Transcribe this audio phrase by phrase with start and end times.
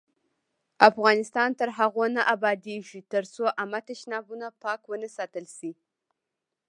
[0.89, 5.71] افغانستان تر هغو نه ابادیږي، ترڅو عامه تشنابونه پاک ونه ساتل شي.